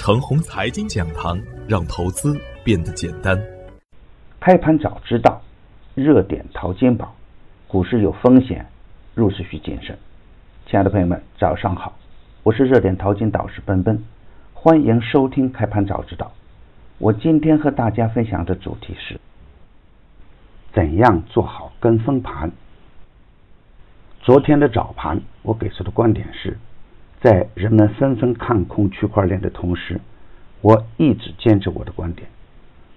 [0.00, 1.38] 程红财经讲堂，
[1.68, 3.38] 让投资变得简单。
[4.40, 5.42] 开盘早知道，
[5.94, 7.14] 热点淘金宝，
[7.68, 8.64] 股市有风险，
[9.14, 9.98] 入市需谨慎。
[10.64, 11.98] 亲爱的朋友们，早上好，
[12.42, 14.02] 我是热点淘金导师奔奔，
[14.54, 16.32] 欢迎收听开盘早知道。
[16.96, 19.20] 我今天和大家分享的主题是：
[20.72, 22.50] 怎样做好跟风盘。
[24.22, 26.56] 昨天的早盘，我给出的观点是。
[27.20, 30.00] 在人们纷纷看空区块链的同时，
[30.62, 32.26] 我一直坚持我的观点。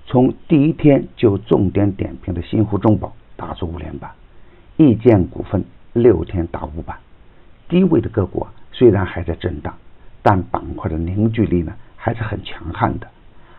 [0.05, 4.11] 从第一天就重点点评的新湖中宝打出五连板，
[4.77, 6.97] 易建股份六天打五板。
[7.67, 9.73] 低位的个股虽然还在震荡，
[10.21, 13.07] 但板块的凝聚力呢还是很强悍的。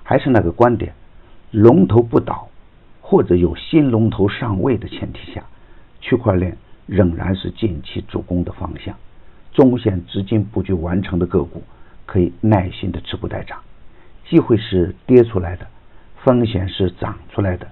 [0.03, 0.95] 还是那个观点，
[1.51, 2.48] 龙头不倒
[3.03, 5.45] 或者有新龙头上位的前提下，
[6.01, 6.56] 区块链
[6.87, 8.95] 仍然是近期主攻的方向。
[9.55, 11.62] 中线资金布局完成的个股，
[12.05, 13.62] 可以耐心的持股待涨。
[14.29, 15.67] 机会是跌出来的，
[16.23, 17.69] 风险是涨出来的。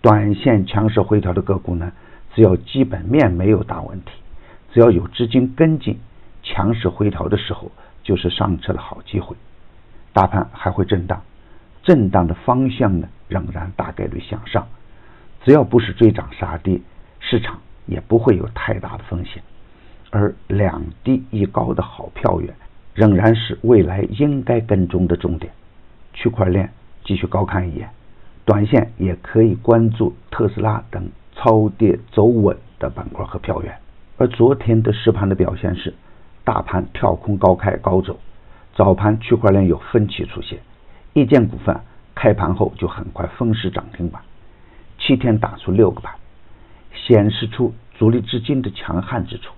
[0.00, 1.90] 短线强势回调的个股呢，
[2.34, 4.12] 只要基本面没有大问题，
[4.72, 5.98] 只要有资金跟进，
[6.44, 7.72] 强势回调的时候
[8.04, 9.34] 就是上车的好机会。
[10.12, 11.22] 大盘还会震荡，
[11.82, 14.64] 震荡的方向呢仍然大概率向上。
[15.44, 16.80] 只要不是追涨杀跌，
[17.18, 19.42] 市场也不会有太大的风险。
[20.10, 22.54] 而两低一高的好票源，
[22.94, 25.52] 仍然是未来应该跟踪的重点。
[26.14, 26.72] 区块链
[27.04, 27.90] 继续高看一眼，
[28.44, 33.76] 短线也可以关注特斯拉等超跌走稳的板块和票源。
[34.16, 35.92] 而昨天的实盘的表现是，
[36.42, 38.18] 大盘跳空高开高走，
[38.74, 40.58] 早盘区块链有分歧出现，
[41.12, 41.78] 易建股份
[42.14, 44.22] 开盘后就很快封死涨停板，
[44.98, 46.14] 七天打出六个板，
[46.94, 49.52] 显示出主力资金的强悍之处。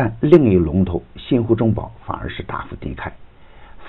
[0.00, 3.12] 但另一龙头新湖中宝反而是大幅低开，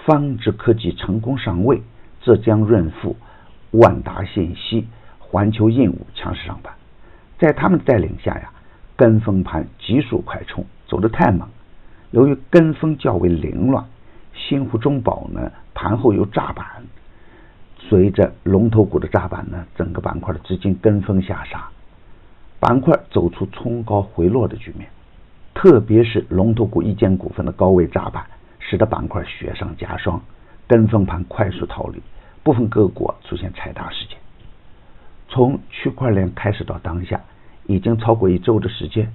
[0.06, 1.84] 方知科技成功上位，
[2.24, 3.16] 浙江润富、
[3.70, 4.88] 万达信息、
[5.20, 6.74] 环球印务强势上板，
[7.38, 8.52] 在他们带领下呀，
[8.96, 11.48] 跟风盘急速快冲，走得太猛。
[12.10, 13.86] 由于跟风较为凌乱，
[14.34, 16.66] 新湖中宝呢盘后又炸板，
[17.78, 21.70] 随着龙头股的炸板呢，整个板块的资金跟风下杀，
[22.60, 24.90] 板块走出冲高回落的局面。
[25.62, 28.26] 特别是龙头股易建股份的高位炸板，
[28.60, 30.22] 使得板块雪上加霜，
[30.70, 32.02] 跟风盘快速逃离，
[32.44, 34.18] 部分个股出现踩踏事件。
[35.28, 37.20] 从区块链开始到当下，
[37.66, 39.12] 已经超过一周的时间，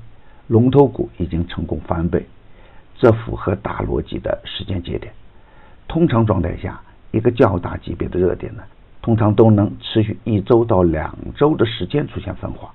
[0.48, 2.26] 龙头股已经成功翻倍，
[2.98, 5.10] 这符合大逻辑的时间节点。
[5.88, 6.78] 通常状态下，
[7.10, 8.62] 一个较大级别的热点呢，
[9.00, 12.70] 通常都能持续一周到两周的时间出现分化，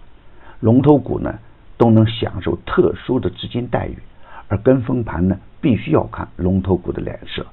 [0.60, 1.38] 龙头股呢？
[1.80, 3.98] 都能享受特殊的资金待遇，
[4.50, 7.46] 而跟风盘呢，必须要看龙头股的脸色。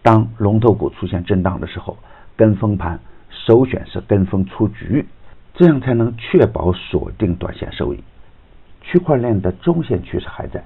[0.00, 1.98] 当龙头股出现震荡的时候，
[2.34, 5.06] 跟风盘首选是跟风出局，
[5.52, 8.02] 这样才能确保锁定短线收益。
[8.80, 10.64] 区块链的中线趋势还在，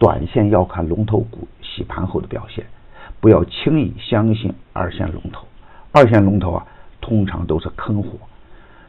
[0.00, 2.66] 短线要看龙头股洗盘后的表现，
[3.20, 5.46] 不要轻易相信二线龙头。
[5.92, 6.66] 二线龙头啊，
[7.00, 8.18] 通常都是坑货。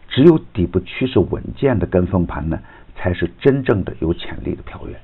[0.07, 2.59] 只有底部趋势稳健的跟风盘呢。
[3.03, 4.97] 才是真正的有潜力的票源，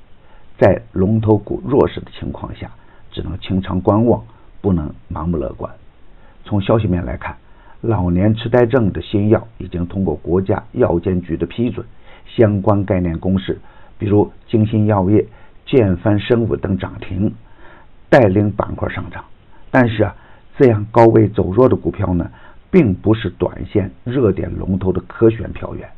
[0.58, 2.72] 在龙头股弱势的情况下，
[3.12, 4.24] 只能清仓观望，
[4.62, 5.70] 不能盲目乐观。
[6.46, 7.36] 从消息面来看，
[7.82, 11.86] 老年痴呆症的新药已经通过国家药监局的批准，
[12.26, 13.60] 相关概念公示，
[13.98, 15.28] 比如京新药业、
[15.66, 17.34] 建帆生物等涨停，
[18.08, 19.26] 带领板块上涨。
[19.72, 20.16] 但是啊，
[20.58, 22.32] 这样高位走弱的股票呢，
[22.72, 25.90] 并不是短线热点龙头的可选票源。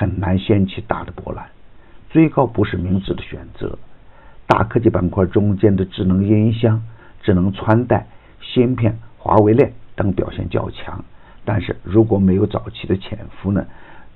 [0.00, 1.44] 很难掀起大的波澜，
[2.08, 3.78] 追高不是明智的选择。
[4.46, 6.82] 大科技板块中间的智能音箱、
[7.22, 8.06] 智能穿戴、
[8.40, 11.04] 芯片、华为链等表现较强，
[11.44, 13.66] 但是如果没有早期的潜伏呢？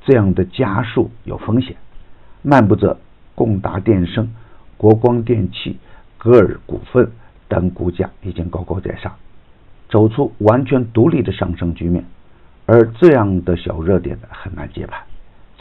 [0.07, 1.77] 这样的加速有风险。
[2.41, 2.99] 漫步者、
[3.35, 4.33] 共达电声、
[4.79, 5.79] 国光电器、
[6.17, 7.13] 格尔股份
[7.47, 9.13] 等股价已经高高在上，
[9.91, 12.03] 走出完全独立的上升局面，
[12.65, 14.99] 而这样的小热点，很难接盘。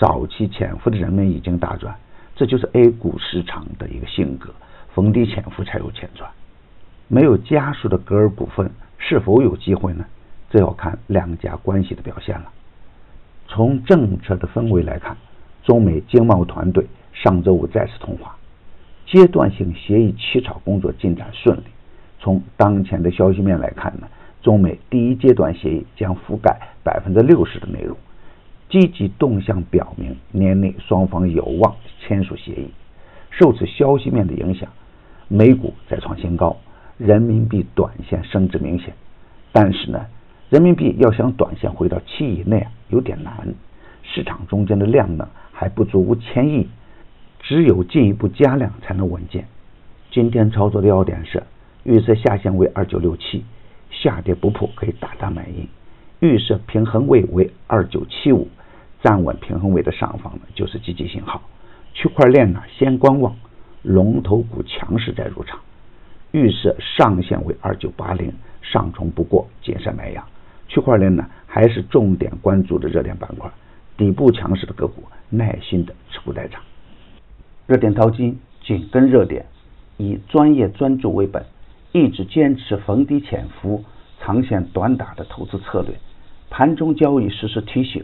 [0.04, 1.96] 早期潜伏的人们已经大赚，
[2.36, 4.54] 这就是 A 股市场的一个性格，
[4.94, 6.30] 逢低潜伏才有钱赚。
[7.08, 10.04] 没有加速的格尔股份是否有机会呢？
[10.50, 12.52] 这要看两家关系的表现了。
[13.48, 15.16] 从政策的氛围来看，
[15.64, 18.36] 中美经贸团队上周五再次通话，
[19.06, 21.64] 阶段性协议起草工作进展顺利。
[22.20, 24.08] 从当前的消息面来看呢，
[24.42, 27.96] 中美第一阶段协议将覆盖百分之六十的内容。
[28.74, 32.72] 积极动向表明，年内双方有望签署协议。
[33.30, 34.68] 受此消息面的影响，
[35.28, 36.58] 美股再创新高，
[36.98, 38.92] 人民币短线升值明显。
[39.52, 40.04] 但是呢，
[40.50, 43.54] 人民币要想短线回到七以内啊有点难，
[44.02, 46.68] 市场中间的量呢还不足五千亿，
[47.42, 49.46] 只有进一步加量才能稳健。
[50.10, 51.44] 今天操作的要点是
[51.84, 53.46] 预测下限为二九六七，
[53.92, 55.68] 下跌不破可以大胆买进；
[56.22, 58.48] 预设平衡位为二九七五，
[59.04, 61.42] 站稳平衡位的上方呢就是积极信号。
[61.94, 63.36] 区块链呢先观望，
[63.84, 65.60] 龙头股强势再入场。
[66.32, 70.26] 预设上限为二九八零，上冲不过，谨慎买压。
[70.68, 73.52] 区块链呢，还是重点关注的热点板块，
[73.98, 76.60] 底部强势的个股，耐心的持股待涨。
[77.68, 79.46] 热点淘金紧跟热点，
[79.98, 81.46] 以专业专注为本，
[81.92, 83.84] 一直坚持逢低潜伏、
[84.20, 85.94] 长线短打的投资策略。
[86.50, 88.04] 盘中交易实时提醒，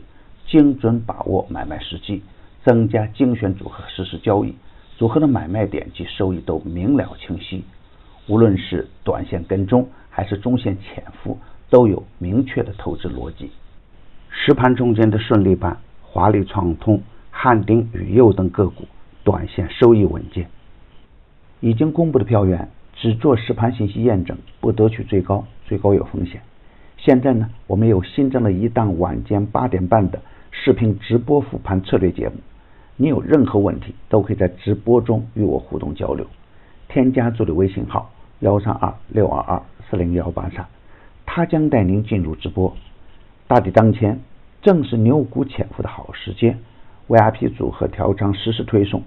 [0.50, 2.24] 精准把握买卖时机，
[2.66, 4.56] 增加精选组合实时交易，
[4.98, 7.63] 组合的买卖点及收益都明了清晰。
[8.28, 11.38] 无论是短线跟踪还是中线潜伏，
[11.69, 13.51] 都有明确的投资逻辑。
[14.30, 18.88] 实盘中间的顺利板、华丽创通、汉鼎宇佑等个股，
[19.24, 20.50] 短线收益稳健。
[21.60, 26.42] 已经公布的票源只做实盘信息验证，不得取最高，最高有风险。
[26.98, 30.22] 现在呢，我们有新增了一档晚间八点半的
[30.62, 32.36] 视频直播复盘策略节目，
[32.98, 36.28] 你有任何问题都可以在直播中与我互动交流。
[36.90, 38.12] 添加助理微信号。
[38.40, 40.66] 幺三二六二二四零幺八三，
[41.26, 42.74] 他将带您进入直播。
[43.48, 44.20] 大敌当前，
[44.62, 46.58] 正是牛股潜伏的好时间。
[47.10, 49.04] VIP 组合调仓实时推送，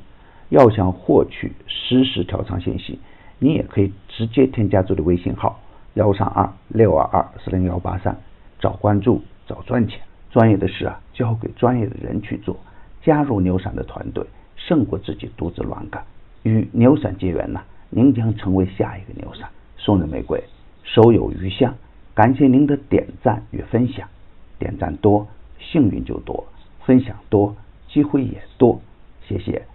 [0.51, 2.99] 要想获取实时调仓信息，
[3.39, 5.61] 你也可以直接添加助理微信号
[5.95, 8.19] 幺三二六二二四零幺八三，
[8.61, 10.01] 早关注，早赚钱。
[10.32, 12.58] 专业的事啊，交给专业的人去做。
[13.05, 14.25] 加入牛散的团队，
[14.56, 16.02] 胜过自己独自乱干。
[16.43, 17.61] 与牛散结缘呢？
[17.90, 19.49] 您将成为下一个牛散。
[19.76, 20.43] 送人玫瑰，
[20.82, 21.75] 手有余香。
[22.14, 24.08] 感谢您的点赞与分享，
[24.58, 25.26] 点赞多，
[25.58, 26.44] 幸运就多；
[26.84, 27.55] 分享多，
[27.88, 28.81] 机会也多。
[29.26, 29.67] 谢谢。